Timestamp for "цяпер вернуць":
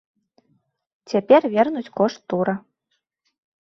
1.13-1.87